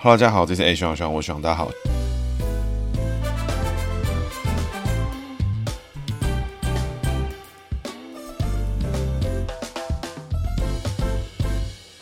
[0.00, 1.68] 哈喽，大家好，这是 A 徐徐，我徐大家好。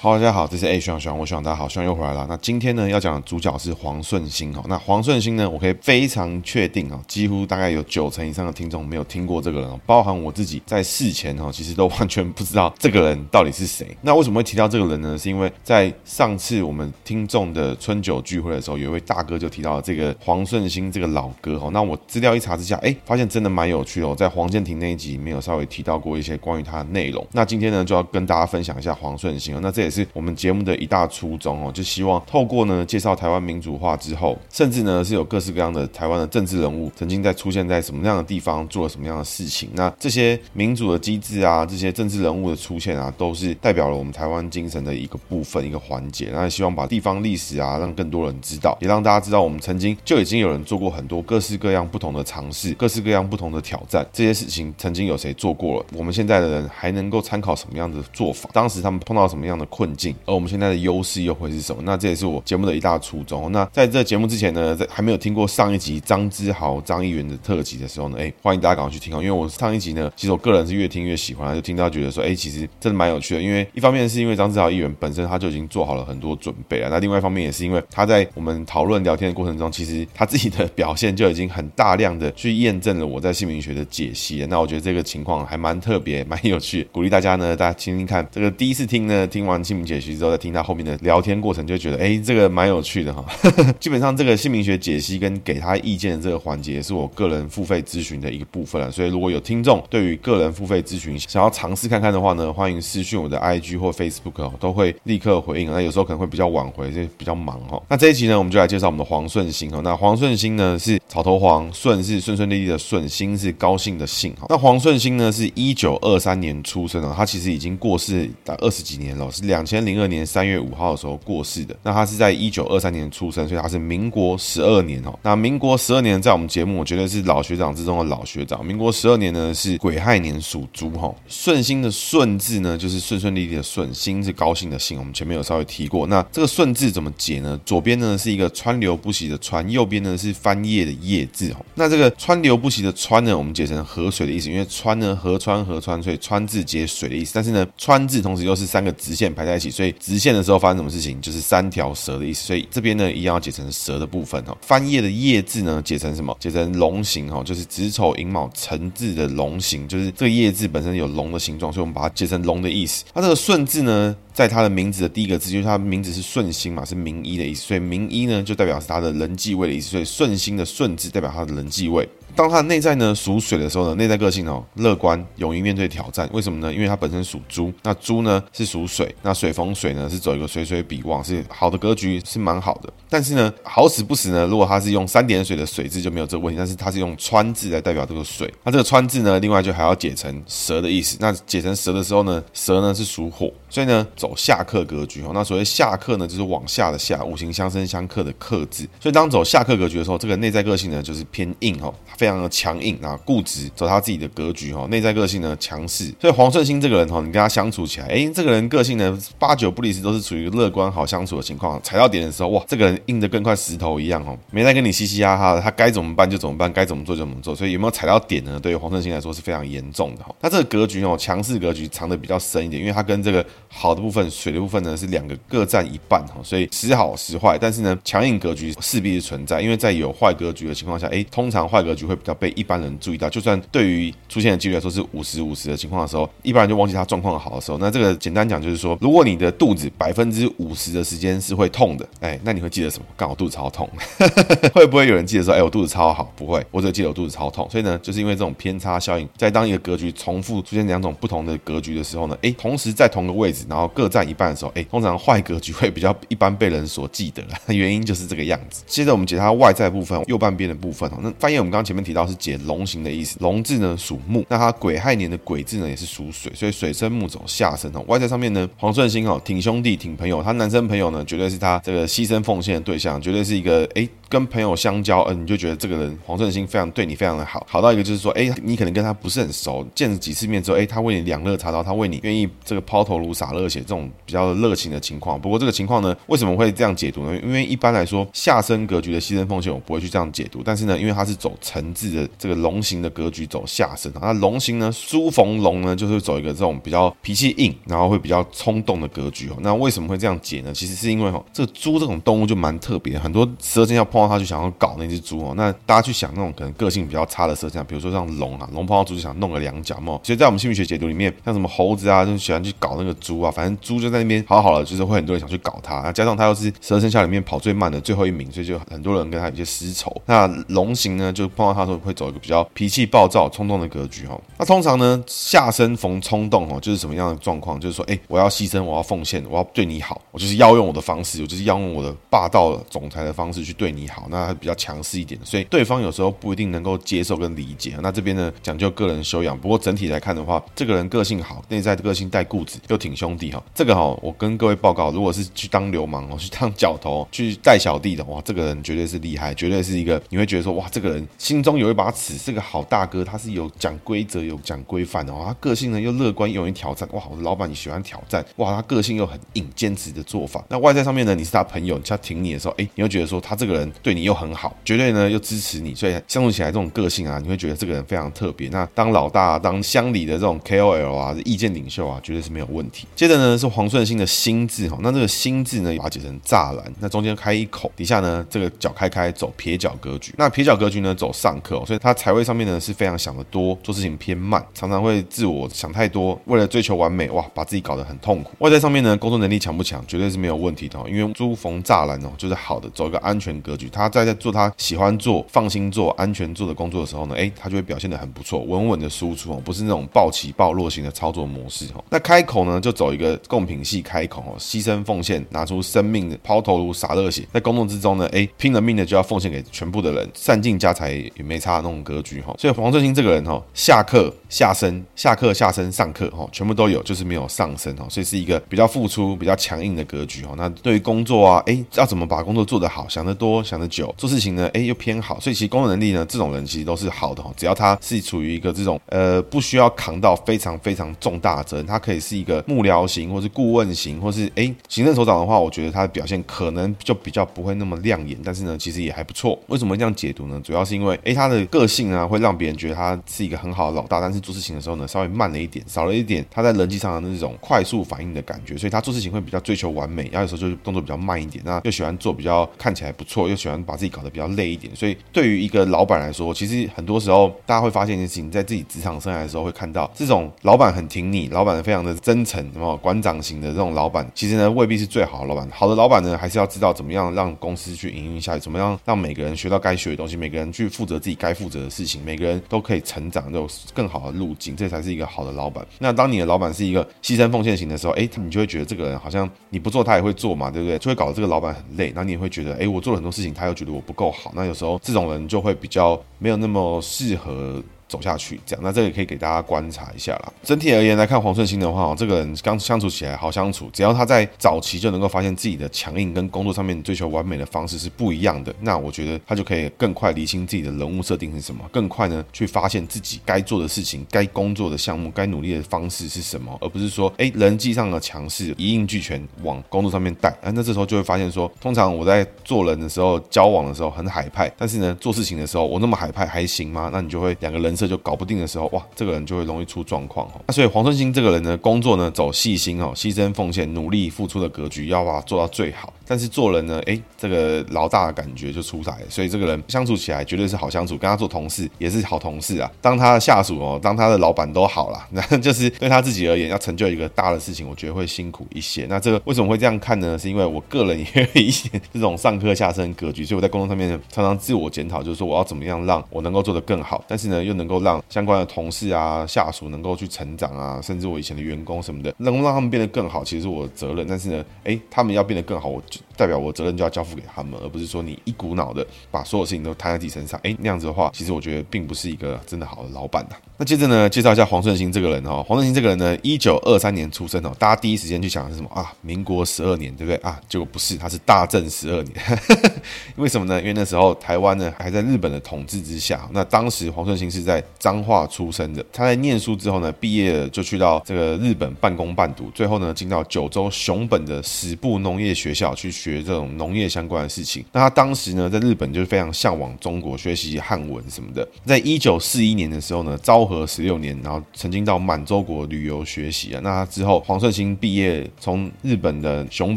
[0.06, 2.24] 好，大家好，这是 A 徐徐，我选大家好，徐又回来了。
[2.29, 4.63] 那今天呢，要讲的主角是黄顺兴哈。
[4.69, 13.96] 那黄顺兴呢，我可以非常确定啊，几乎大概有九成以上的听众没有听过这个人，包含我自己在事前哈，其实都完全不知道这个人到底是谁。
[14.00, 15.19] 那为什么会提到这个人呢？
[15.19, 21.68] 是因为在上次我们听众的春酒聚会的时候，有一位大哥就提到了这个黄顺兴这个老哥哈。
[21.73, 24.09] 那我资料一查之下，哎，发现真的蛮有趣的。
[24.09, 27.27] 我在黄建庭那一集没有稍微提到过一些关于他的内容。
[27.32, 29.59] 那今天呢，就要跟大家分享一下黄顺兴哦。
[29.60, 29.95] 那这也是。
[29.96, 39.70] 是我们节目的一大初衷哦，就希望透过呢介绍台湾民主化之后，甚至呢是有各式各样的台湾的政治人物曾经在出现在什么样的地方，做了什么样的事情。
[39.72, 46.28] 那这些民主的机制啊，这些政治人物的出现啊，都是代表了我们台湾精神的一个部分，一个环节。
[46.33, 54.06] 那希望把地方历史啊，让更多人知道，也让大家知道我们曾经就已经有人做过很多各式各样不同的尝试，各式各样不同的挑战。
[54.12, 55.86] 这些事情曾经有谁做过了？
[55.94, 58.50] 我们现在的人还能够参考什么样的做法？
[58.52, 60.15] 当时他们碰到什么样的困困境？
[60.25, 61.81] 而我们现在的优势又会是什么？
[61.84, 63.53] 那这也是我节目的一大初衷。
[63.53, 69.23] 那在这节目之前呢，在还没有听过上一集张之豪张议员的特辑的时候呢，哎，欢迎大家赶快去听哦。
[69.23, 73.42] 因为我上一集呢，其实我个人是越听越喜欢，就听到觉得说，哎，其实真的蛮有趣的。
[73.42, 84.45] 因为一方面是因为张之豪议员本身他就已经做好了很多准备了，那另外一方面也是因为他在我们讨论聊天的过程中，其实他自己的表现就已经很大量的去验证了我在姓名学的解析。
[84.48, 88.27] 那我觉得这个情况还蛮特别，蛮有趣，鼓励大家呢，大家听听看。
[88.31, 90.47] 这个第一次听呢，听完姓名解析之后再听。
[90.53, 93.25] 他后面的聊天过程就觉得，哎，这个蛮有趣的哈。
[93.81, 98.91] 基本上这个姓名学解析跟给他意见的这个环节，是我个人付费咨询的一个部分了。
[98.91, 105.70] 所以如果有听众对于个人付费咨询想要尝试看看的话呢，欢迎私讯我的 IG 或 Facebook，都会立刻回应。
[105.70, 107.83] 那有时候可能会比较晚回，就比较忙哈。
[107.89, 109.80] 那这一集呢，我们就来介绍我们的黄顺兴哈。
[109.83, 114.47] 那黄顺兴呢是草头黄，顺是顺顺利利的顺，兴是高兴的兴哈。
[114.48, 120.46] 那黄顺兴呢是一九二三年出生的，他其实已经过世二十几年了，是两两千零二年三。
[120.46, 125.12] 月五号的时候过世的，那他是在一九二三年出生，所以他是民国十二年哦。
[125.22, 128.65] 那民国十二年在我们节目，我觉得是老学长之中的老学长。
[128.65, 131.12] 民国十二年呢是癸亥年属猪哈。
[131.27, 134.99] 顺心的顺字呢就是顺顺利利的顺，心是高兴的兴。
[134.99, 137.59] 我们前面有稍微提过，那这个顺字怎么解呢？
[137.65, 141.56] 左边呢是一个川流不息的川，右边呢是翻页的页字哦。
[141.75, 147.33] 那这个川流不息的川呢，我们解成河水的意思，因为川呢河川河川，所以川字解水的意思。
[147.34, 154.57] 但是呢川字同时又是三个直线排在一起，所以直线的时候发生什么事情，就是三条蛇的意思，所以这边呢一样要解成蛇的部分哈。
[154.61, 156.37] 翻页的页字呢解成什么？
[156.41, 163.05] 解成龙形哈，就是子丑寅卯辰字的龙形，就是这个页字本身有龙的形状，所以我们把它解成龙的意思。
[163.15, 172.09] 它这个顺字呢，在他的名字的第一个字，就是他的名字是顺心嘛，是名医的意思，所以名医呢就代表是他的人际位的意思，所以顺心的顺字代表他的人际位。
[172.37, 176.29] 当他的内在呢属水的时候呢，内在个性哦乐观，勇于面对挑战。
[176.35, 176.71] 为什么呢？
[176.73, 182.93] 因为他本身属猪，那猪呢是属水，那水逢水呢是走一个水水比旺，是好的格局，是蛮好的。
[183.09, 191.17] 但是呢，好死不死呢，如果他是用三点水的水字就没有这个问题，但是他是用川字来代表这个水，那这个川字呢，另外就还要解成蛇的意思。
[191.19, 195.31] 那解成蛇的时候呢，蛇呢是属火，所以呢走下克格局哦。
[195.33, 198.87] 那所谓下克呢，就是往下的下，五行相生相克的克字。
[199.01, 201.95] 所以当走下克格局的时候，这个内在个性呢就是偏硬哦，
[202.27, 206.13] 常的强硬啊，固执，走他自己的格局哈，内在个性呢强势。
[206.21, 211.81] 所以黄顺兴这个人哈，你跟他相处起来，哎，这个人个性呢八九不离十，都是处于乐观好相处的情况。
[211.83, 217.55] 踩到点的时候，哇，这个人硬得跟块石头一样哦，没在跟你嘻嘻哈哈的，他该怎么办就怎么办，该怎么做就怎么做。
[217.55, 218.59] 所以有没有踩到点呢？
[218.61, 220.35] 对于黄顺兴来说是非常严重的哈。
[220.41, 227.57] 那这个格局哦，强势格局藏得比较深一点，因为他跟这个好的部分、水的部分呢是两个各占一半哈，所以时好时坏。
[227.61, 232.53] 但是呢，强硬格局势必是存在，因为在有坏格局的情况下，哎，通常坏格局会比较被。
[232.56, 243.04] 一般人注意到，就算对于出现的几率来说是五十五十的情况的时候，一般人就忘记他状况好的时候，那这个简单讲就是说，如果你的肚子百分之五十的时间是会痛的，哎，那你会记得什么？
[243.15, 243.87] 刚好肚子超痛，
[244.72, 246.33] 会不会有人记得说，哎，我肚子超好？
[246.34, 247.68] 不会，我只记得我肚子超痛。
[247.71, 257.42] 所以呢，就是因为这种偏差效应，在当一个格局重复出现两种不同的格局的时候呢，哎，同时在同个位置，然后各占一半的时候，哎，通常坏格局会比较一般被人所记得，
[257.74, 258.82] 原因就是这个样子。
[258.86, 268.00] 接着我们解它外在部分，右半边的部分哦，那翻译我们刚刚前面提到是解龙形的意思，龙字呢属木，那它癸亥年的癸字呢也是属水，所以水生木走下身哦。
[268.06, 285.40] 外在上面呢，黄顺兴哦，挺兄弟挺朋友，他男生朋友呢绝对是他这个牺牲奉献的对象，绝对是一个哎跟朋友相交，嗯、你就觉得这个人黄顺兴非常对你非常的好，好到一个就是说，哎，你可能跟他不是很熟，见了几次面之后，哎，他为你两肋插刀，他为你愿意这个抛头颅洒热血这种比较热情的情况。
[285.40, 287.38] 不过这个情况呢，为什么会这样解读呢？
[287.43, 290.62] 因为一般来说下身格局的牺牲奉献，我不会去这样解读。
[290.64, 299.56] 但是呢，因为它是走辰字的这个龙形的格局走下身，那龙形呢，书逢龙呢，就是走一个这种比较脾气硬，然后会比较冲动的格局哦。
[299.61, 300.72] 那为什么会这样解呢？
[300.75, 305.52] 其实是因为哈，这个猪这种动物就蛮特别，很多蛇精要碰到它就想要搞那只猪哦。
[305.56, 310.18] 那大家去想那种可能个性比较差的蛇像，比如说像龙啊，龙碰到猪就想弄个两脚嘛。
[310.22, 316.00] 其实，在我们心理学解读里面，像什么猴子啊，就喜欢去搞那个猪啊，反正猪就在那边好好的，就是会很多人想去搞它。
[316.00, 320.10] 那加上它又是十二生肖里面跑最慢的最后一名，所以就很多人跟他有些私仇。
[320.24, 324.40] 那龙形呢，就碰到它的时候会走一个比较脾气暴躁、冲动的格局哈。
[324.58, 327.78] 那通常呢，下身逢冲动哦，就是什么样的状况？
[327.78, 334.26] 就是说，哎，我要牺牲，我要奉献，我要对你好，我就是要用我的方式，我就是要用我的霸道总裁的方式去对你好。
[334.31, 337.97] 那他比较强势一点，所以对方有时候不一定能够接受跟理解。
[338.03, 339.56] 那这边呢，讲究个人修养。
[339.58, 343.62] 不过整体来看的话，这个人个性好，内在的个性带固执，又挺兄弟哈。
[343.75, 355.44] 这个哈，我跟各位报告，如果是去当流氓哦，去当角头，去带小弟的哇，这个人绝对是厉害，绝对是一个你会觉得说哇，这个人心中有一把尺，是个好大哥，他是有讲规则、有讲规范的哦。
[355.47, 357.08] 他个性呢又乐观，勇于挑战。
[357.12, 360.64] 哇，我的老板你喜欢挑战哇，他个性又很硬，坚持的做法。
[360.69, 368.69] 那外在上面呢，你是他朋友，他挺你的时候，哎，你会觉得说他这个人对你又很好，绝对呢又支持你，所以相处起来这种个性啊，你会觉得这个人非常特别。
[368.69, 373.06] 那当老大、当乡里的这种 KOL 啊，意见领袖啊，绝对是没有问题。
[373.14, 380.34] 接着呢是黄顺兴的心字哈，那这个心字呢，把它解成栅栏，那中间开一口，底下呢这个角开开走撇角格局。
[380.37, 388.52] 那撇角格局呢走上克，所以他财位上面呢是非常想得多，做事情偏慢，常常会自我想太多，为了追求完美哇，把自己搞得很痛苦。
[388.58, 393.85] 外在上面呢工作能力强不强，绝对是没有问题的，因为猪逢栅栏哦，就是好的，走一个安全格局。
[393.90, 402.04] 他在在做他喜欢做、放心做、安全做的工作的时候呢，哎，他就会表现得很不错，稳稳的输出哦，不是那种暴起暴落型的操作模式哦。
[402.10, 412.54] 那开口呢就走一个贡品系开口哦，牺牲奉献，拿出生命的抛头颅洒热血，在工作之中呢，哎，拼了命的就要奉献给全部的人，散尽家财也没差的那种格局哈。
[412.58, 420.54] 所以黄振兴这个人哈，下课下身，下课下身上课哈，全部都有，就是没有上升哈，所以是一个比较付出、比较强硬的格局哈。
[420.56, 427.52] 那对于工作啊，哎，要怎么把工作做得好，想得多，想得久，做事情呢，哎，又偏好，所以其实工作能力呢，这种人其实都是好的哈。
[427.56, 439.58] 只要他是处于一个这种呃，不需要扛到非常非常重大的责任，他可以是一个幕僚型，或是顾问型，或是哎，行政首长的话，我觉得他的表现可能就比较不会那么亮眼，但是呢，其实也还不错。
[439.69, 440.61] 为什么这样解读呢？
[440.64, 454.94] 主要是因为哎，他的个性啊，会让别人觉得他是一个很好的老大，但是做事情的时候呢，稍微慢了一点，少了一点他在人际上的那种快速反应的感觉，所以他做事情会比较追求完美，然后有时候就是动作比较慢一点，那又喜欢做比较看起来不错，又喜喜欢把自己搞得比较累一点。
[454.94, 465.68] 所以对于一个老板来说，其实很多时候大家会发现一件事情，在自己职场生涯的时候会看到，这种老板很挺你，老板非常的真诚，什么馆长型的这种老板，其实呢未必是最好的老板。
[465.72, 475.84] 好的老板呢，还是要知道怎么样让公司去营运下去，怎么样让每个人学到该学的东西，每个人去负责自己该负责的事情，每个人都可以成长，有更好的路径，这才是一个好的老板。
[475.98, 480.98] 那当你的老板是一个牺牲奉献型的时候，哎，你就会觉得这个人好像你不做他也会做嘛，对不对？
[480.98, 482.12] 就会搞得这个老板很累。
[482.14, 484.53] 那你也会觉得，哎，我做了很多事情，他又觉得我不够好。
[484.55, 487.82] 那有时候这种人就会比较没有那么适合。
[488.08, 490.53] 走下去，这样，那这个可以给大家观察一下啦。
[490.62, 510.51] 整体而言来看，黄顺兴的话，这个人刚相处起来好相处，只要他在早期就能够发现自己的强硬跟工作上面追求完美的方式是不一样的，那我觉得他就可以更快理清自己的人物设定是什么，更快呢去发现自己该做的事情、该工作的项目、该努力的方式是什么，而不是说，哎，人际上的强势一应俱全往工作上面带。
[510.63, 517.11] 啊，那这时候就会发现说，通常我在做人的时候、交往的时候很海派，但是呢，做事情的时候我那么海派还行吗？
[517.13, 518.87] 那你就会两个人这就搞不定的时候。
[518.93, 520.61] 哇，这个人就会容易出状况哦。
[520.67, 526.12] 那所以黄春兴这个人呢，工作呢走细心哦，牺牲奉献、努力付出的格局，要把它做到最好。
[526.26, 529.26] 但是做人呢，哎，这个老大的感觉就出来了。
[529.28, 532.90] 所以这个人相处起来绝对是好相处，跟他做同事也是好同事啊。
[533.00, 539.06] 当他的下属哦，当他的老板都好了， 那就是对他自己而言，要成就一个大的事情，我觉得会辛苦一些。
[539.09, 540.38] 那这个为什么会这样看呢？
[540.38, 554.26] 是因为我个人也有一些这种上克下身格局，所以我在工作上面常常自我检讨，就是说我要怎么样让我能够做得更好，但是呢，又能够让相关的同事啊、下属能够去成长啊，甚至我以前的员工什么的，能够让他们变得更好，其实是我的责任。
[554.28, 556.36] 但是呢，哎，他们要变得更好，我 podcast.
[556.37, 560.59] 代表我责任就要交付给他们，而不是说你一股脑的把所有事情都摊在自己身上。
[560.62, 563.57] 哎，那样子的话，其实我觉得并不是一个真的好的老板呐。
[563.78, 565.62] 那接着呢，介绍一下黄顺兴这个人哈。
[565.62, 569.12] 黄顺兴这个人呢，一九二三年出生哦，大家第一时间去想的是什么啊？
[569.21, 570.59] 民国十二年，对不对啊？
[570.69, 572.35] 结果不是，他是大正十二年。
[573.37, 573.78] 为什么呢？
[573.81, 576.49] 因为那时候台湾呢还在日本的统治之下。
[576.52, 579.05] 那当时黄顺兴是在彰化出生的。
[579.12, 587.85] 他在念书之后呢，毕业了就去到这个日本半工半读，最后呢进到九州熊本的矢部农业学校去学这种农业相关的事情。
[587.92, 591.66] 那他当时呢在日本就是非常向往中国，学习汉文什么的。
[591.85, 596.80] 在一九四一年的时候呢，昭和十六年，然后曾经到满洲国旅游学习啊。
[596.83, 599.97] 那他之后黄顺兴毕业，从日本的熊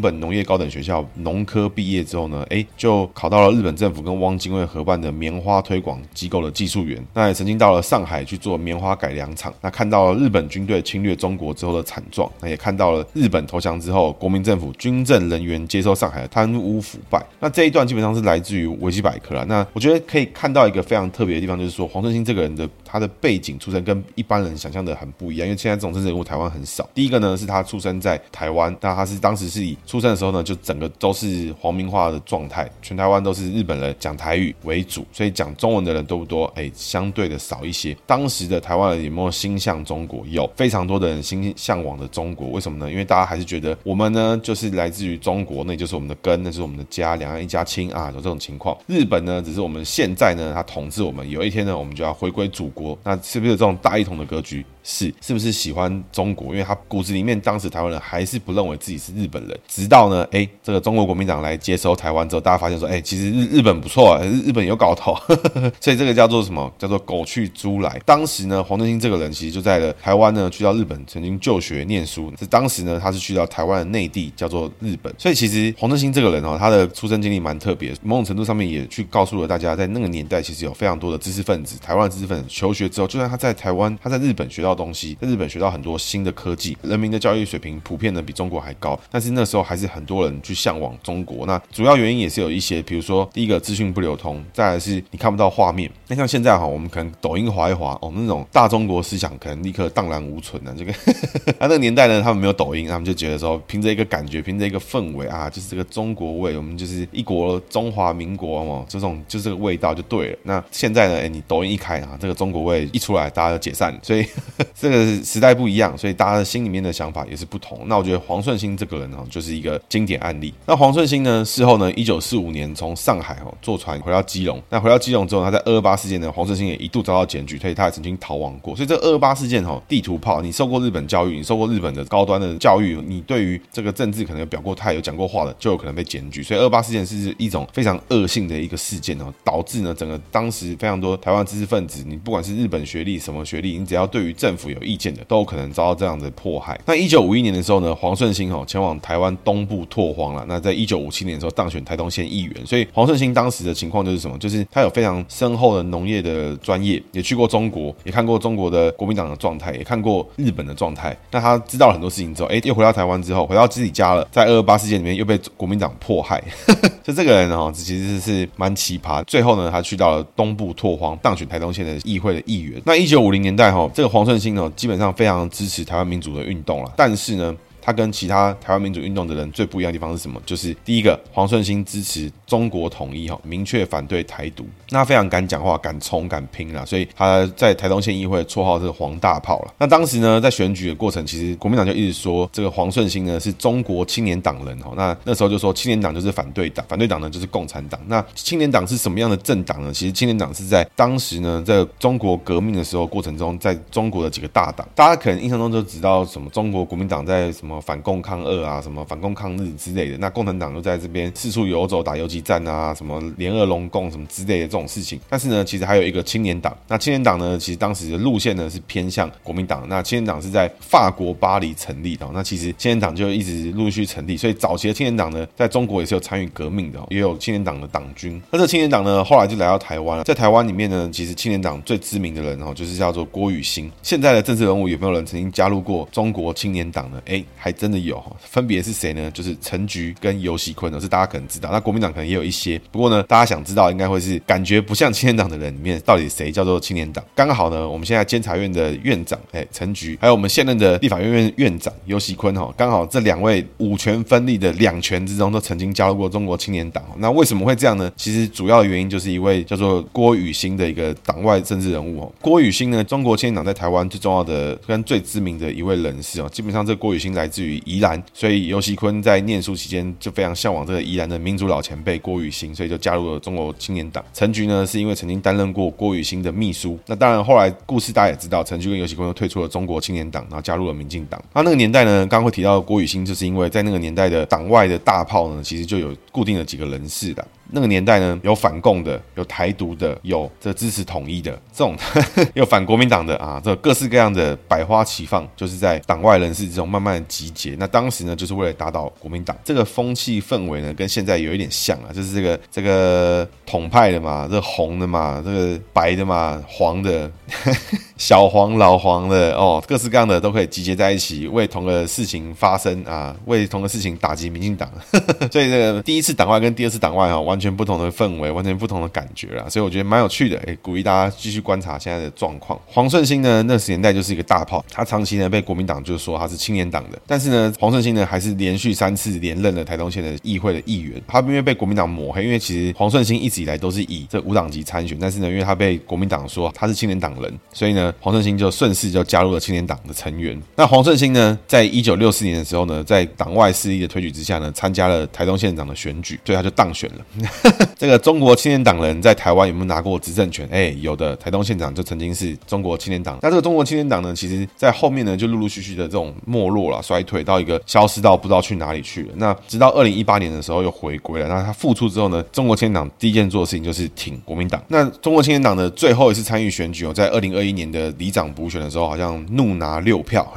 [0.00, 7.04] 本农业高等学校农科毕业之后呢，哎，就考到了日本政府跟汪精卫合办的棉花推广机构的技术员。
[7.14, 9.52] 那也曾经到了上海去做棉花改良厂。
[9.60, 17.24] 那看到了日本军队侵略中国之后的惨状，那也看到了日本投降之后，国民政府军政人员接收上海贪污腐败。
[17.38, 19.44] 那这一段基本上是来自于维基百科了。
[19.46, 26.88] 那我觉得可以看到一个非常特别的地方，就是说黄春兴这个人的他的背景出身跟一般人想象的很不一样，因为现在这种政治人物台湾很少。
[26.94, 36.44] 第一个呢是他出生在台湾，那他是当时是以出生的时候呢，就整个都是皇民化的状态，全台湾都是日本人讲台语为主，所以讲中文的人多不多？
[36.56, 37.96] 哎，相对的少一些。
[38.06, 40.24] 当时的台湾人有没有心向中国？
[40.30, 42.90] 有非常多的人心向往的中国，为什么呢？
[42.90, 48.76] 因为大家还是觉得我们呢就是来自于中国，那就是我们的根，那是我们的家，两岸一家亲啊，有这种情况。
[48.86, 54.64] 日本呢只是我们现在呢，他统治我们，有一天呢我们就要回归祖国，那是不是有这种大一统的格局？
[54.90, 56.48] 是，是不是喜欢中国？
[56.48, 59.56] 因为他骨子里面，当时台湾人还是不认为自己是日本人。
[59.68, 65.16] 直到呢，哎，这个中国国民党来接收台湾之后，大家发现说，哎，其实日日本不错啊，日本有搞头。
[65.80, 66.70] 所以这个叫做什么？
[66.76, 68.00] 叫做狗去猪来。
[68.04, 72.32] 当时呢，黄顺兴这个人其实就在了台湾呢，去到日本曾经就学念书。
[72.36, 75.14] 是当时呢，他是去到台湾的内地，叫做日本。
[75.16, 91.44] 所以其实黄顺兴这个人哦，他的出生经历蛮特别，某种程度上面也去告诉了大家，在那个年代，其实有非常多的知识分子，台湾的知识分子求学之后，就算他在台湾，他在日本学到东西，在日本学到很多新的科技，人民的教育水平普遍呢比中国还高，但是那时候还是很多人去向往中国。
[91.46, 95.90] 那主要原因也是有一些，比如说第一个资讯不流通，再来是你看不到画面。
[96.08, 100.74] 那像现在哈，我们可能抖音滑一滑，我们那种大中国思想可能立刻荡然无存了。
[100.78, 100.94] 这个
[101.60, 110.38] 那个年代呢，他们没有抖音，他们就觉得说，凭着一个感觉，凭着一个氛围啊，就是这个中国味，我们就是一国中华民国哦，这种就这个味道就对了。
[110.44, 114.26] 那现在呢，哎，你抖音一开啊，这个中国味一出来，大家就解散，所以
[114.78, 115.20] 这个。
[115.22, 117.80] 时代不一样，所以大家的心里面的想法也是不同。
[117.86, 120.52] 那我觉得黄顺兴这个人呢，就是一个经典案例。
[120.66, 124.60] 那黄顺兴呢，事后呢，一九四五年从上海哦坐船回到基隆。
[124.68, 128.74] 那回到基隆之后，他在二二八事件呢，黄顺兴也一度遭到检举，所以他也曾经逃亡过。
[128.74, 136.42] 所以这二二八事件哈，地图炮，你受过日本教育，你受过日本的高端的教育，你对于这个政治可能有表过态、有讲过话的，就有可能被检举。
[136.42, 146.20] 所以二二八事件是一种非常恶性的一个事件哦，导致呢整个当时非常多台湾知识分子，你不管是日本学历什么学历，你只要对于政政府有意见的，都有可能遭到这样。
[146.20, 146.78] 的迫害。
[146.84, 150.44] 那一九五一年的时候呢，黄顺兴哦前往台湾东部拓荒了。
[150.46, 152.66] 那在一九五七年的时候当选台东县议员。
[152.66, 154.36] 所以黄顺兴当时的情况就是什么？
[154.38, 161.16] 就是他有非常深厚的农业的专业，也去过中国，也看过中国的国民党的状态，也看过日本的状态。
[161.30, 166.42] 那他知道了很多事情之后，哎，又回到台湾之后，回到自己家了，在二二八事件里面又被国民党迫害。
[167.02, 169.22] 就这个人哦，其实是蛮奇葩。
[169.24, 172.80] 最后呢，他去到了东部拓荒，当选台东县的议会的议员。
[172.84, 177.54] 那一九五零年代哈，这个黄顺兴呢，基本上非常支持台湾民主的运动了，但是呢。
[177.90, 180.40] 他跟其他台湾民主运动的人最不一样的地方是什么？
[180.46, 184.64] 就是第一个，黄顺兴支持中国统一，哈，明确反对台独。
[184.90, 189.74] 那非常敢讲话，敢冲，敢拼啦，所以他在台东县议会绰号是黄大炮了。
[189.78, 194.92] 那当时呢，在选举的过程，其实国民党就一直说这个黄顺兴呢是中国青年党人，哈。
[194.96, 198.00] 那那时候就说青年党就是反对党，反对党呢就是共产党。
[198.06, 199.92] 那青年党是什么样的政党呢？
[199.92, 207.79] 其实青年党是在当时呢，在中国革命的时候过程中，在中国的几个大党，大家可能印象中就知道什么中国国民党在什么。
[207.80, 215.18] 反共抗俄啊，什么反共抗日之类的，那共产党又在这边四处游走打游击战啊，什么联俄容共什么之类的这种事情。
[215.28, 216.76] 但是呢，其实还有一个青年党。
[216.88, 219.86] 那青年党呢，其实当时的路线呢是偏向国民党。
[219.88, 222.28] 那青年党是在法国巴黎成立的。
[222.32, 228.40] 那其实青年党就一直陆续成立，所以早期的青年党呢，在中国也是有参与革命的，也有青年党的党军。
[228.50, 230.24] 那这青年党呢，后来就来到台湾了。
[230.24, 233.90] 在台湾里面呢，其实青年党最知名的人哦，就是叫做郭雨新。
[234.02, 237.20] 现在的政治人物有没有人曾经加入过中国青年党呢？
[237.26, 237.44] 哎。
[237.60, 239.30] 还真的有，分别是谁呢？
[239.32, 241.68] 就是陈菊跟游锡堃，是大家可能知道。
[241.70, 247.22] 那国民党可能也有一些，不过呢，大家想知道应该会是感觉不像青年党的人里面，到底谁叫做青年党？
[247.34, 257.04] 刚好呢，我们现在监察院的院长哎，陈菊，还有我们现任的立法院院院长游喜坤哈，刚好这两位五权分立的两权之中，都曾经加入过中国青年党。
[257.18, 258.10] 那为什么会这样呢？
[258.16, 262.32] 其实主要的原因就是一位叫做郭雨新的一个党外政治人物哦。
[262.40, 266.48] 郭雨新呢，中国青年党在台湾最重要的跟最知名的一位人士哦。
[266.48, 274.24] 基本上这郭雨新来自于宜兰，所以游锡堃在念书期间就非常向往这个宜兰的民主老前辈郭雨新，所以就加入了中国青年党。
[274.32, 276.98] 陈菊呢，是因为曾经担任过郭雨新的秘书。
[277.06, 281.42] 那当然后来故事大家也知道，陈菊跟游锡堃又退出了中国青年党，然后加入了民进党。
[281.52, 287.46] 那那个年代呢，刚刚会提到郭雨新，就是因为在那个年代的党外的大炮呢，其实就有固定的几个人士的。
[287.72, 297.74] 那个年代呢，有反共的，有台独的，有这支持统一的，这种呵 呵有反国民党的啊，这各式各样的百花齐放，就是在党外人士之中慢慢集结。
[297.78, 299.56] 那当时呢，就是为了打倒国民党。
[299.64, 307.30] 这个风气氛围呢，跟现在有一点像啊，就是这个这个统派的嘛，这红的嘛，这个白的嘛，黄的。
[308.16, 314.90] 小黄、老黄的哦，各式各样的都可以集结在一起，为同个事情发声啊，为同个事情打击民进党。
[315.50, 319.64] 所以这个第一次党外跟第二次党外哈，完全不同的氛围，完全不同的感觉啦。
[319.70, 322.78] 所以我觉得蛮有趣的，哎，鼓励大家继续观察现在的状况。
[322.86, 331.22] 黄顺兴呢，那时年代就是一个大炮，他长期呢被国民党就说他是青年党的，但是呢，黄顺兴呢还是连续三次连任了台东县的议会的议员。
[331.28, 338.12] 他因为被国民党抹黑，因为其实黄顺兴一直以来都是以这无党籍参选，但是呢，因为他被国民党说他是青年党人，所以呢。
[338.18, 340.60] 黄顺兴就顺势就加入了青年党的成员。
[340.74, 347.86] 那黄顺兴呢，在一九六四年的时候呢，在党外势力的推举之下呢，参加了台东县长的选举，所以他就当选了。
[347.96, 350.68] 这个中国青年党人在台湾有没有拿过执政权？
[350.70, 351.36] 哎，有的。
[351.36, 353.38] 台东县长就曾经是中国青年党。
[353.42, 359.28] 那这个中国青年党呢，其实在后面呢，就陆陆续续的这种没落了、衰退到一个消失到不知道去哪里去了。
[359.36, 361.46] 那直到二零一八年的时候又回归了。
[361.46, 364.82] 那他复出之后呢，中国青年党第一件做的事情就是挺国民党。
[364.88, 368.00] 那中国青年党的最后一次参与选举哦，在二零二一年的。
[368.00, 370.50] 的里长补选的时候，好像怒拿六票。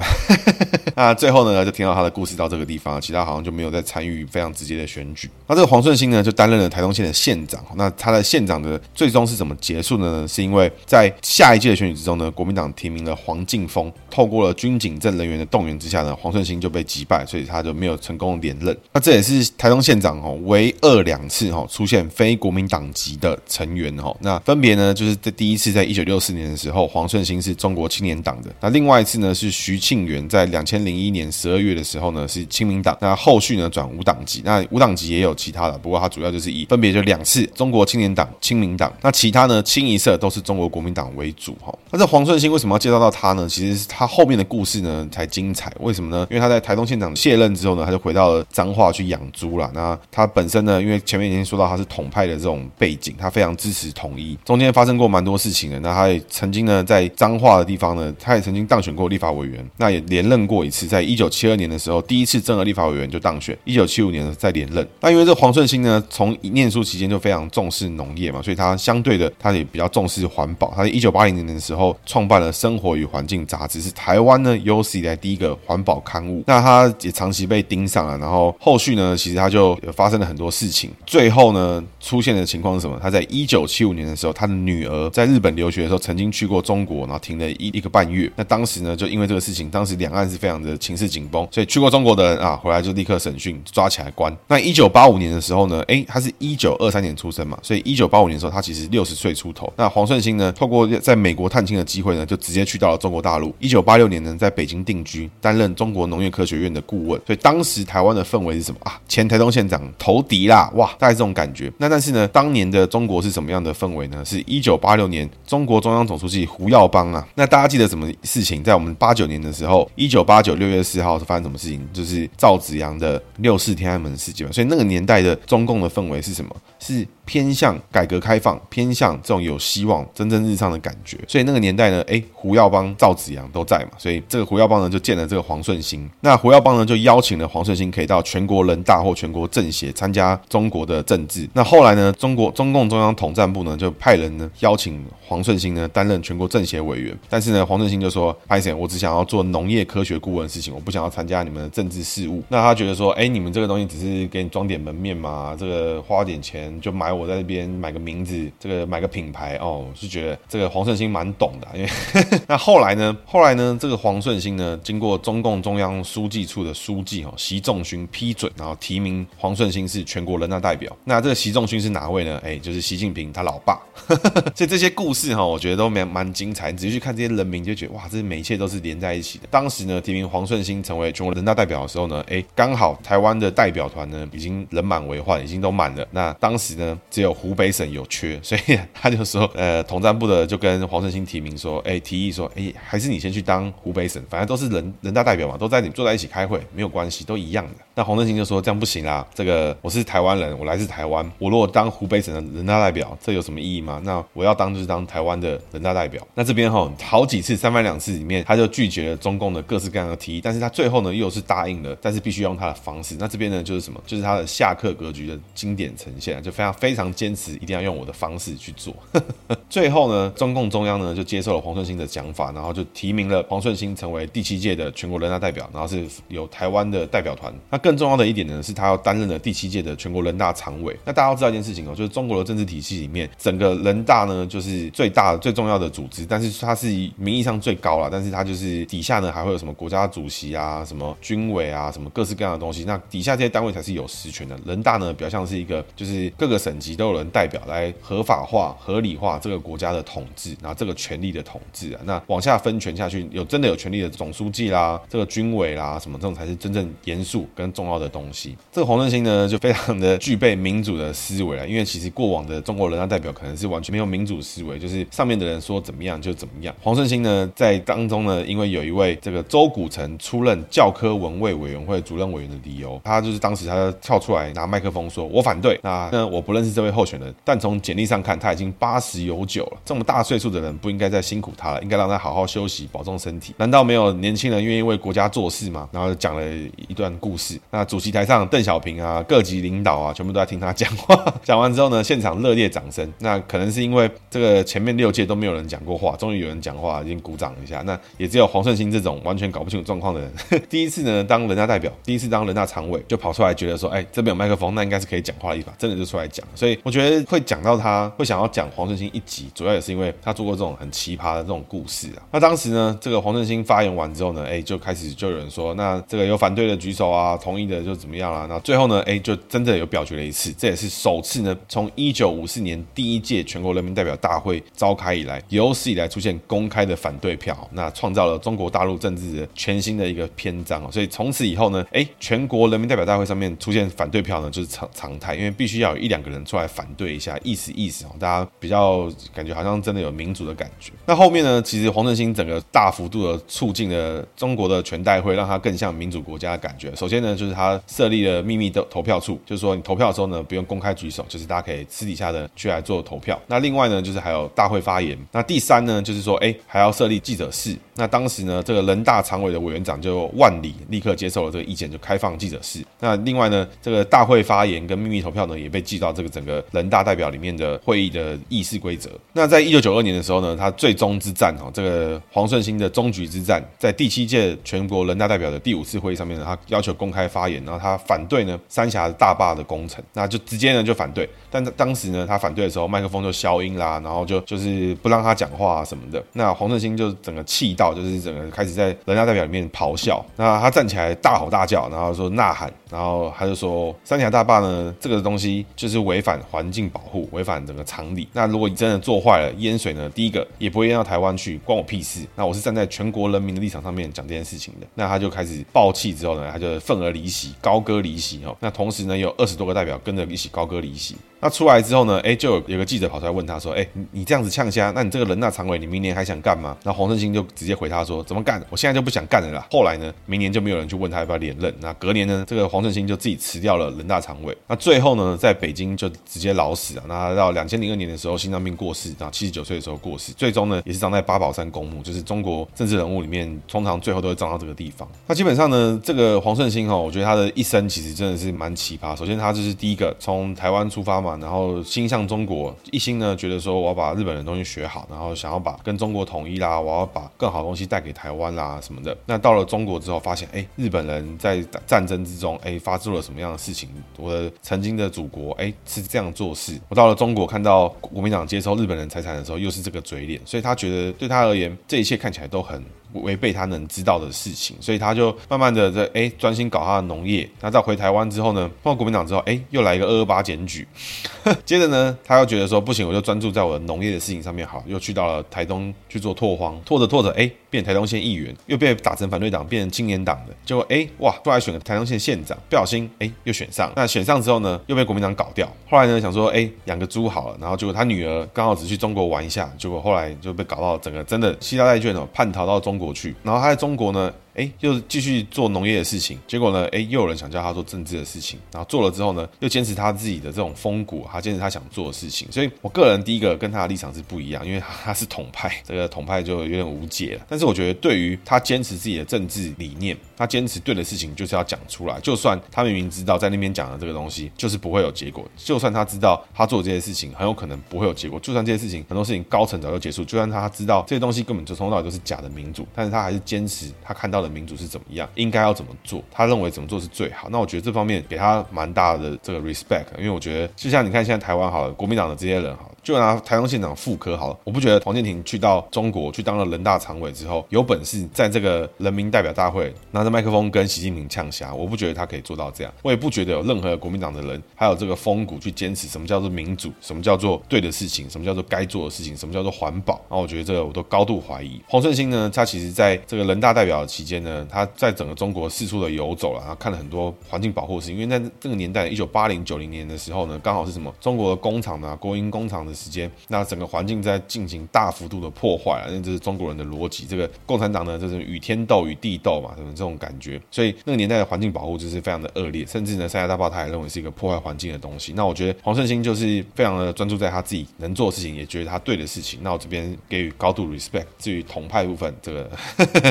[0.96, 5.30] 那最后呢，就听到他的故事到这个地方，其他好像就没有再参与非常直接的选举。
[5.48, 7.64] 那这个黄顺兴呢，就担任了台东县的县长。
[7.76, 10.28] 那他的县长的最终是怎么结束的呢？
[10.28, 18.76] 是因为在下一届的选举之中呢，国民党提名了黄劲峰，透过了军警政人员的动员之下呢，黄顺兴就被击败，所以他就没有成功连任。
[18.94, 24.16] 那这也是台东县长哦，唯二两次哈出现非国民党籍的成员哈。
[24.22, 28.50] 那分别呢，就是在第一次在一九六四年的时候，黄顺兴是中国青年党的。
[28.62, 32.98] 那另外一次呢，是徐庆元在两千零一年十二月的时候呢，是亲民党。
[33.00, 34.42] 那后续呢转无党籍。
[34.46, 38.92] 那无党籍也有其他的，不过他主要就是以分别就两次中国青年党、亲民党。
[39.02, 41.74] 那其他呢清一色都是中国国民党为主哈。
[41.92, 43.48] 那这黄顺兴为什么要介绍到他呢？
[43.48, 45.72] 其实是他后面的故事呢才精彩。
[45.80, 46.28] 为什么呢？
[46.30, 49.70] 因为他在台东县长卸任之后呢，他就回到了彰化去养猪了。
[49.74, 54.38] 那他本身呢，因为前面已经说到他是统派的这种背景，他非常支持统一。
[54.46, 55.80] 中间发生过蛮多事情的。
[55.80, 64.86] 那他也曾经呢在彰化的地方呢，他也曾经当选过立法委员，那也连任过一次，在一九七二年的时候，第一次正额立法委员就当选，一九七五年再连任。
[65.02, 70.74] 那因为这黄顺兴呢，从念书期间就非常重视农业嘛，所以他相对的他也比较重视环保。
[70.76, 76.44] 他在一九八零年的时候创办了《生活与环境》杂志，是台湾呢有史以来第一个环保刊物。
[76.48, 80.90] 那他也长期被盯上了，然后后续呢，其实他就发生了很多事情。
[81.06, 83.00] 最后呢，出现的情况是什么？
[83.02, 88.32] 他在一九七五年的时候，他的女儿在日本留学的时候，曾经去过中国，然后停了一一个半月。
[88.36, 94.36] 那当时呢，就因为这个事情，当时两岸是非常的情势紧绷，所以去过中国的人啊，回来就立刻审讯，抓起来关。
[94.48, 99.72] 那一九八五年的时候呢，诶，他是一九二三年出生嘛，所以一九八五年的时候，他其实六十岁出头。
[99.76, 103.54] 那黄顺兴呢，透过在美国探亲的机会呢，就直接去到了中国大陆。
[103.60, 107.22] 一九八六年呢，在北京定居，担任中国农业科学院的顾问。
[107.26, 109.00] 所以当时台湾的氛围是什么啊？
[109.08, 111.72] 前台东县长投敌啦，哇，大概这种感觉。
[111.78, 114.24] 那但是呢，当年的中国是什么样的氛围呢？
[114.24, 117.28] 是一九八六年，中国中央总书记胡耀邦啊。
[117.36, 118.64] 那大家记得什么事情？
[118.64, 121.88] 在我们八九年的时候，一九八九六月四号是发生什么事情？
[121.94, 124.54] 就是赵紫阳的六四天安门事件嘛。
[124.54, 126.56] 所以那个年代的中共的氛围是什么？
[126.80, 131.18] 是偏向改革开放，偏向这种有希望、蒸蒸日上的感觉。
[131.28, 133.92] 所以那个年代呢，诶，胡耀邦、赵紫阳都在嘛。
[133.98, 136.10] 所以这个胡耀邦呢，就见了这个黄顺兴。
[136.20, 141.48] 那胡耀邦呢，就邀请了黄顺兴可以到全国人大或全国政协参加中国的政治。
[141.54, 147.18] 那后来呢，中国中共中央统战部呢，就派人呢邀请黄顺兴呢担任全国政协委员。
[147.30, 152.44] 但是呢，黄顺兴就说：“抱歉，我只想要做农业科学顾问，的事情，我不想要参加你们的政治事务。
[152.50, 161.90] 那他觉得说，哎，你们这个东西只是给你装点门面嘛，这个花点钱就买我在那边买个名字，这个买个品牌哦，是觉得这个黄顺兴蛮懂的，因为
[162.48, 170.96] 那后来呢，后来呢，这个黄顺兴呢，经过中共中央书记处的书记哦习仲勋批准，然后提名黄顺兴是全国人大代表。
[171.04, 172.40] 那这个习仲勋是哪位呢？
[172.44, 173.80] 哎，就是习近平他老爸。
[174.56, 176.72] 所以这些故事哈，我觉得都蛮蛮精彩。
[176.72, 179.48] 你仔细去看这些人名，就觉得哇，这每一切都是连在一起的。
[179.50, 186.04] 当时呢，提名黄顺兴成为全国人大代表的时候呢，哎，刚好台湾的代表团呢已经人满为患，已经都满了。
[186.10, 197.74] 那当时呢，只有湖北省有缺， 所以他就说，呃，统战部的就跟黄顺兴提名说，哎，提议说，哎，还是你先去当湖北省，反正都是人人大代表嘛，都在你坐在一起开会，没有关系，都一样的。
[197.94, 204.02] 那黄顺兴就说，这样不行啦，这个我是台湾人，我来自台湾，我如果当湖北省的人大代表，这有什么意义吗？
[204.04, 206.28] 那我要当就是当台湾的人大代表。
[206.34, 213.18] 那这边哈，好几次三番两次里面，他就拒绝了中共的各式各样的提，但是他最后呢，又是答应了，但是必须用他的方式。
[213.20, 214.02] 那这边呢，就是什么？
[214.06, 218.96] 就是他的下课格局的经典呈现，就非常非常坚持，一定要用我的方式去做。
[219.70, 227.54] 最后呢，中共中央呢就接受了黄顺兴的讲法，然后就提名了黄顺兴成为第七届的全国人大代表，然后是有台湾的代表团。
[227.70, 230.98] 那更重要的一点呢，是他要担任了第七届的全国人大常委。
[231.04, 242.84] 那大家要知道一件事情哦，就是中国的政治体系里面，整个人大呢就是最大、最重要的组织，但是它是名义上最高了，但是它就是底下呢还会有什么国家主席啊、什么军委啊、什么各式各样的东西。
[242.86, 244.58] 那底下这些单位才是有实权的。
[244.66, 252.02] 人大呢，比较像是一个，就是各个省级都有人代表来合法化、合理化这个国家的统治，然后这个权力的统治啊。
[252.06, 258.56] 那往下分权下去，有真的有权力的总书记啦、这个军委啦什么，这种才是真正严肃跟重要的东西。
[258.72, 266.74] 这个黄顺兴呢，就非常的具备民主的思维了，因为其实过往的中国人大代表可能是完全没有民主思维，就是上面的人说怎么样就怎么样。
[266.82, 283.54] 黄顺兴呢，在当中呢，因为有一位这个周谷城出任教科文卫委员会主任委员的理由，他就是当时他跳出来拿麦克风说：“我反对。”那那我不认识这位候选人，但从简历上看，他已经八十有九了，这么大岁数的人不应该再辛苦他了，应该让他好好休息，保重身体。
[283.58, 285.88] 难道没有年轻人愿意为国家做事吗？
[285.92, 286.44] 然后讲了
[286.88, 287.60] 一段故事。
[287.70, 291.14] 那主席台上邓小平啊，各级领导啊，全部都在听他讲话。
[291.44, 293.08] 讲完之后呢，现场热烈掌声。
[293.20, 297.82] 那可能是因为这个前面六届都没有人讲过话，终于有人讲话，已经鼓掌一下。
[297.82, 300.32] 那也只有黄顺兴这种完全搞不清状况的人，
[300.70, 306.46] 第一次呢当人大代表，第一次当人大常委，就跑出来觉得说，哎，这边有麦克风，那应该是可以讲话的地方，真的就出来讲。
[306.56, 312.24] 所以我觉得会讲到他，会想要讲黄顺兴一集，主要也是因为他做过这种很奇葩的这种故事啊。
[312.32, 318.46] 那当时呢，这个黄顺兴发言完之后呢，哎，就开始就有人说，那这个有反对的举手啊，同意的就怎么样了。
[318.48, 330.90] 那最后呢，哎，就真的有表决了一次，这也是首次呢，从一九五四年第一届全国人民代表大会召开以来，有史以来出现公开的反对票，那创造了中国大陆政治的全全新的一个篇章。
[330.92, 340.92] 所以从此以后呢，哎，全国人民代表大会上面出现反对票呢，就是常常态，因为必须要有一两个人出来反对一下，意思意思哦，大家比较感觉好像真的有民主的感觉。
[341.06, 346.96] 那后面呢，其实黄振兴整个大幅度的促进了中国的全代会，让它更像民主国家的感觉。
[346.96, 353.40] 首先呢，就是他设立了秘密的投票处，就是说你投票的时候呢，不用公开举手，就是大家可以私底下的去来做投票。
[353.48, 355.18] 那另外呢，就是还有大会发言。
[355.32, 357.76] 那第三呢，就是说，哎，还要设立记者室。
[357.96, 362.84] 那当时呢，这个人大常委的委员长就万里立刻接受了这个意见，就开放记者室。
[363.00, 369.10] 那另外呢，这个大会发言跟秘密投票呢，也被记到这个整个人大代表里面的会议的议事规则。
[369.34, 381.28] 那在一九九二年的时候呢，他最终之战哈，这个黄顺兴的终局之战，在第七届全国人大代表的第五次会议上面呢，他要求公开发言，然后他反对呢三峡大坝的工程，那就直接呢就反对。
[381.50, 386.24] 但当时呢，他反对的时候，麦克风就消音啦，然后就就是不让他讲话啊什么的。
[386.34, 390.24] 那黄顺兴就整个气到，就是整个开始在人大代表面咆哮。
[390.36, 398.28] 那他站起来大吼大叫，然后说呐喊，然后他就说三峡大坝呢，这个东西就是违反环境保护，违反整个常理。
[398.34, 402.26] 那如果你真的做坏了，淹水呢，第一个也不会淹到台湾去，关我屁事。
[402.36, 404.88] 那我是站在全国人民的立场上面讲这件事情的。
[404.96, 408.56] 那他就开始爆气之后呢，他就愤而离席，高歌离席哦。
[408.60, 411.16] 那同时呢，有二十多个代表跟着一起高歌离席。
[411.40, 418.66] 那出来之后呢，哎，就有有个记者跑出来问他说：“哎，你这样子呛虾，那你这个人大常委，你明年还想干吗？”那黄顺兴就直接回他说：“怎么干？
[418.70, 421.74] 我现在就不想干”后来呢，明年就没有人去问他要不要连任。
[421.80, 424.56] 那隔年呢，这个黄顺兴就自己辞掉了人大常委。
[424.68, 427.04] 那最后呢，在北京就直接老死啊。
[427.08, 430.32] 那到两千零二年的时候，心脏病过世，然后七十九岁的时候过世。
[430.34, 435.08] 最终呢，也是葬在八宝山公墓，就是中国政治人物里面通常最后都会葬到这个地方。
[435.28, 439.16] 那基本上呢，这个黄顺兴哈，我觉得他的一生其实真的是蛮奇葩。
[439.16, 449.16] 首先，他就是第一个从台湾出发嘛，然后心向中国，一心呢觉得说我要把日本的东西学好，然后想要把跟中国统一啦，我要把更好的东西带给台湾啦什么的。
[449.26, 453.90] 那那到了中国之后，发现哎，日本人在战争之中哎发生了什么样的事情？
[454.16, 456.80] 我的曾经的祖国哎是这样做事。
[456.88, 462.80] 我到了中国，看到国民党接收日本人财产的时候，又是这个嘴脸，所以他觉得对他而言，这一切看起来都很。
[463.22, 467.48] 违背他能知道的事情，所以他就慢慢的在哎专心搞他的农业。
[467.62, 470.88] 那到回台湾之后呢，碰到国民党之后，哎又来一个二二八检举。
[471.64, 480.54] 接着呢，他又觉得说不行，我就专注在我的农业的事情上面好，又去到了台东去做拓荒，拓着拓着，哎变台东县议员，又被打成反对党，变成青年党的。
[480.64, 483.92] 结果哎哇，后来选个台东县县长，不小心哎又选上。
[483.96, 485.68] 那选上之后呢，又被国民党搞掉。
[485.90, 493.12] 后来呢，想说哎养个猪好了，然后结果他女儿刚好只去中国玩一下，结果后来就被搞到整个真的希腊债券哦，叛逃到中国。
[493.14, 494.32] 去，然后他在中国呢。
[494.56, 502.48] 哎，又继续做农业的事情，结果呢，哎，又有人想叫他做政治的事情，然后做了之后呢，又坚持他自己的这种风骨，他坚持他想做的事情。
[502.52, 507.46] 所以我个人第一个跟他的立场是不一样，因为他 是统派，这个统派就有点无解了。
[507.50, 525.28] 但是我觉得，对于他坚持自己的政治理念，他坚持对的事情就是要讲出来，就算他明明知道在那边讲的这个东西就是不会有结果，就算他知道他做这些事情很有可能不会有结果，就算这些事情很多事情高层早就结束，就算他知道这些东西根本就从头到尾都是假的民主，但是他还是坚持他看到的民主是怎么样。
[525.34, 526.22] 应该要怎么做？
[526.32, 527.48] 他认为怎么做是最好。
[527.50, 532.92] 那我觉得这方面给他蛮大的这个 respect，因为我觉得就像你看现在台湾好了，国民党的这些人好。
[533.04, 542.94] 就拿台东县长副科好了，我不觉得黄建庭去到中国去当了人大常委之后，有本事在这个人民代表大会拿着麦克风跟习近平呛虾，我不觉得他可以做到这样。
[543.02, 550.22] 我也不觉得有任何国民党的人还有这个风骨去坚持什么叫做民主，什么叫做对的事情，什么叫做该做的事情，什么叫做环保。
[550.30, 551.82] 那我觉得这个我都高度怀疑。
[551.88, 558.18] 黄顺兴呢，他其实在这个人大代表期间呢，他在整个中国四处的游走了，然后看了很多环境保护的事情。
[558.18, 563.62] 因为在这个年代，一九八零九零年的时候呢，刚好是什么中国的工厂啊，国营工厂的时间，那。
[563.74, 567.26] 整个环境在进行大幅度的破坏啊，因为这是中国人的逻辑。
[567.26, 570.62] 这个共产党呢，就是与天斗、与地斗嘛，什么这种感觉。
[570.70, 575.34] 所以那个年代的环境保护就是非常的恶劣，甚至呢，三峡大坝他也认为是一个破坏环境的东西。
[575.34, 579.60] 那我觉得黄顺兴就是非常的专注在他自己能做的事情，也觉得他对的事情。
[579.64, 581.26] 那我这边给予高度 respect。
[581.40, 582.70] 至于同派部分，这个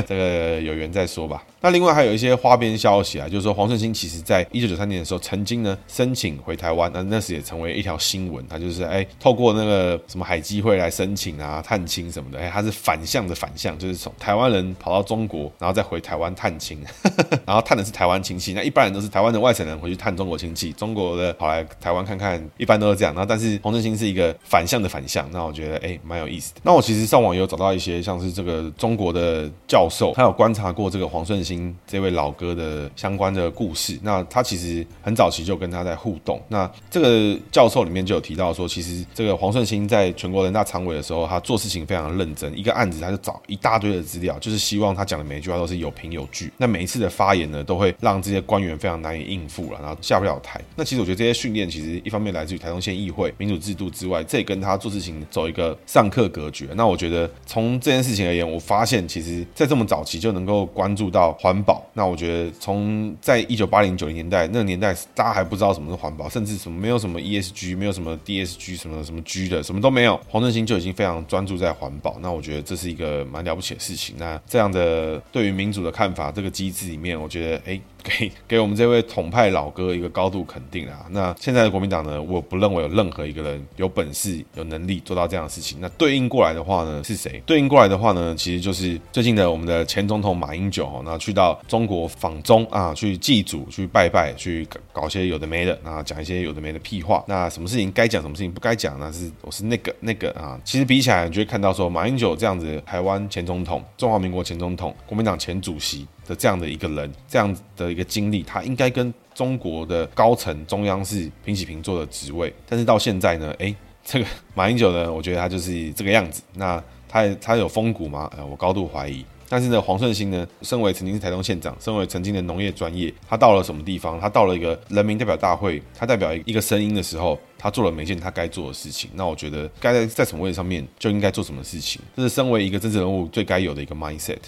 [0.07, 1.45] 这个有缘再说吧。
[1.61, 8.45] 那另外还有一些花边消息啊，就是说黄顺兴其实在一九九三年的时候曾经呢申请回台湾，那那时也成为一条新闻。
[8.49, 16.83] 他就是哎透过那个什么海基会来申请啊探亲什么的，哎他是反向的反向，就是从台湾人跑到中国，然后再回台湾探亲，
[17.47, 18.53] 然后探的是台湾亲戚。
[18.53, 23.15] 那一般人都是台湾的外省人回去探中国亲戚，中国的跑来台湾看看，一般都是这样。
[23.15, 26.61] 然后但是黄胜兴是一个反向的反向，那我觉得哎蛮有意思的。
[26.65, 31.63] 那我其实上网也有找到一些像是这个中国的教授，他有观察过这个黄顺兴。
[31.87, 36.41] 这位老哥的相关的故事，那他其实很早期就跟他在互动。
[36.49, 46.53] 那这个教授里面就有提到说，其实这个黄顺兴在全国人大常委的时候，他做事情非常认真，一个案子他就找一大堆的资料，就是希望他讲的每一句话都是有凭有据。
[46.57, 50.61] 那每一次的发言呢，都会让这些官员非常难以应付了，然后下不了台。
[50.77, 56.69] 那其实我觉得这些训练其实一方面来自于台东县议会民主制度之外，这也跟他做事情走一个上课格局。
[56.77, 61.33] 那我觉得从这件事情而言，我发现其实在这么早期就能够关注到。
[61.41, 70.21] 环保，那我觉得从在一九八零九零年代那个年代，大家还不知道什么是环保，甚至什么没有什么 ESG，没有什么 DSG，什么什么居的，什么都没有。
[70.29, 74.17] 黄振兴就已经非常专注在环保，那我觉得这是一个蛮了不起的事情。
[74.19, 77.81] 那这样的对于民主的看法，这个机制里面，我觉得哎。
[78.03, 81.07] 给 给我们这位统派老哥一个高度肯定啊！
[81.11, 85.79] 那现在的国民党呢，我不认为有任何一个人有本事、有能力做到这样的事情。
[85.81, 87.43] 那对应过来的话呢，是谁？
[87.47, 97.25] 对应过来的话呢，其实就是最近的我们的前总统马英九哦，那去到中国访中啊，去祭祖、去拜拜、去搞些有的没的那，讲一些有的没的屁话。
[97.27, 99.13] 那什么事情该讲，什么事情不该讲呢？
[99.13, 100.61] 是我是那个那个啊。
[100.65, 106.07] 其实比起来，你就会看到说，马英九这样子，台湾前总统、中华民国前总统、国民党前主席。
[106.27, 112.53] 的这样的一个人，这样的一个经历，他应该跟中国的高层中央是平起平坐的职位。
[112.69, 116.43] 但是到现在呢，诶， 这个马英九呢，我觉得他就是这个样子。
[116.55, 118.31] 那他他有风骨吗？
[118.37, 119.25] 呃，我高度怀疑。
[119.49, 124.19] 但是呢，黄顺兴呢，身为曾经是台东县长，身为曾经的农业专业，他到了什么地方？
[124.19, 129.11] 他到了一个人民代表大会，他代表一个声音的时候，他做了每件他该做的事情。
[129.13, 134.39] 那我觉得，该在在什么位置上面就应该做什么事情，这是身为一个政治人物最该有的一个 mindset。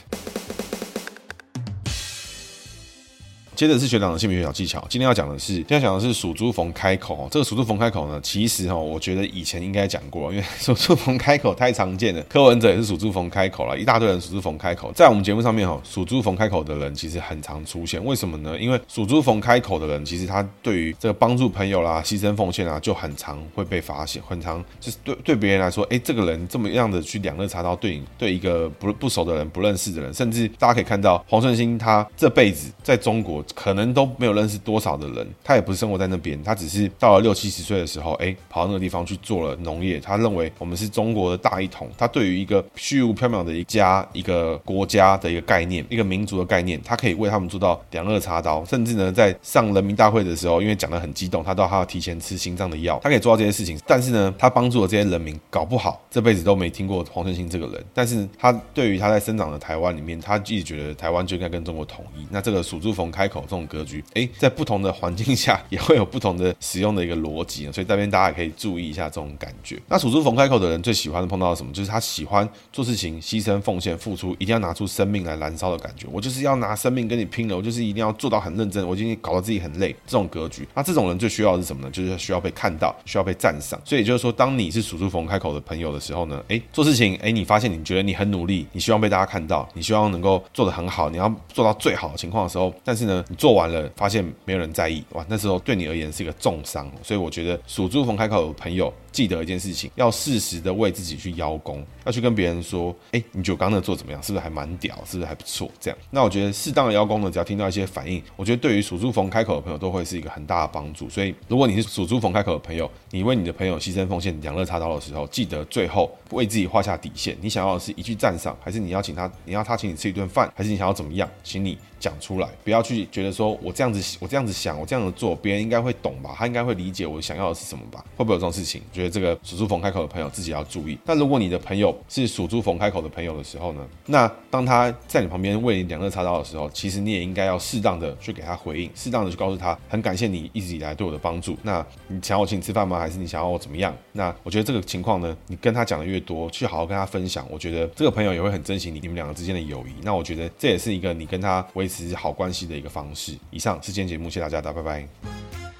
[3.57, 4.85] 接着是学长的姓名学小技巧。
[4.89, 7.29] 今天要讲的是，今天讲的是属猪逢开口。
[7.31, 12.21] 这个属猪逢开口呢，其实哈，我觉得以前应该讲过，因为属猪逢开口太常见了。
[12.23, 14.91] 柯文哲也是属猪逢开口了，一大堆人属猪逢开口。
[14.93, 18.05] 在我们节目上面哈，属猪逢开口的人其实很常出现。
[18.05, 18.59] 为什么呢？
[18.59, 40.01] 因为属猪逢开口的人，其实他对于这个帮助朋友啦、牺牲奉献啊，就很常会被发现，很常就是对对别人来说，哎，这个人这么样的去两肋插刀，对你对一个不不熟的人、不认识的人，甚至大家可以看到黄顺兴他这辈子在中国可能都没有认识多少的人，他也不是生活在那边，他只是到了六七十岁的时候，哎，跑到那个地方去做了农业。
[40.01, 53.79] 他认为我们是中国的大一统，他对于一个虚无缥缈的一家、一个国家的一个概念、一个民族的概念，他可以为他们做到两肋插刀，甚至呢，在上人民大会的时候，因为讲得很激动，他都他要提前吃心脏的药，他可以做到这些事情。
[53.87, 57.85] 但是呢，他帮助了这些人民，搞不好这辈子都没听过黄顺兴这个人。
[57.93, 62.27] 但是他对于他在生长的台湾里面，他一直觉得台湾就应该跟中国统一。
[62.31, 67.65] 那这个属猪逢开口这种格局，哎，在不同的环境下也会有不同的使用的一个逻辑。
[67.73, 69.81] 所以这边大家也可以注意一下这种感觉。
[69.89, 71.73] 那属猪逢开口的人最喜欢碰到什么？
[71.73, 76.07] 就是他喜欢做事情，牺牲奉献、付出，一定要拿出生命来燃烧的感觉。
[76.13, 80.69] 我就是要拿生命跟你拼了，我就是一定要做到很认真，我今天搞得自己很累，这种格局。
[80.75, 81.91] 那这种人最需要的是什么呢？
[81.91, 83.81] 就是需要被看到，需要被赞赏。
[83.85, 96.91] 所以也就是说，当你是属猪逢开口的朋友的时候呢，哎，做事情，哎，你发现你觉得你很努力，你希望被大家看到，你希望能够做得很好，你要做到最好的情况的时候，但是呢，你做完了发现没有人在意，哇，那时候对你而言是一个重伤。
[97.03, 98.93] 所以我觉得属猪逢开口的朋友。
[99.15, 104.21] 记得一件事情，要适时的为自己去邀功，要去跟别人说，哎，你觉得我刚那做怎么样？
[104.21, 104.97] 是不是还蛮屌？
[105.07, 105.71] 是不是还不错？
[105.79, 111.09] 这样，那我觉得适当的邀功呢，只要听到一些反应，我觉得对于属猪逢开口的朋友都会是一个很大的帮助。
[111.09, 117.39] 所以，如果你是属猪逢开口的朋友，你为你的朋友牺牲奉献、两肋插刀的时候，记得最后为自己画下底线。
[117.41, 121.31] 你想要的是一句赞赏，还是你要请他，你要他请你吃一顿饭，还是你想要怎么样？
[121.45, 121.79] 请你。
[122.01, 126.35] 讲出来，不要去觉得说我这样子，我这样子想，我这样子做，别人应该会懂吧？
[126.37, 128.05] 他应该会理解我想要的是什么吧？
[128.15, 128.83] 会不会有这种事情？
[128.91, 130.99] 我觉得这个属猪逢开口的朋友自己要注意。
[131.05, 133.89] 那如果你的朋友是属猪逢开口的朋友的时候呢？
[134.07, 141.57] 那当他在你旁边为你两肋插刀的时候，其实你也应该要适当的去给他回应，适当的去告诉他，很感谢你一直以来对我的帮助。
[141.63, 142.99] 那你想要我请你吃饭吗？
[142.99, 143.97] 还是你想要我怎么样？
[144.13, 149.93] 那我觉得这个情况呢，你跟他讲的越多，去好好跟他分享，我觉得这个朋友也会很珍惜你你们两个之间的友谊。
[150.03, 152.75] 那我觉得这也是一个你跟他维持好关系的。
[152.75, 153.39] 一个方式。
[153.53, 155.74] 以上是今天节目，谢谢大家的，拜拜。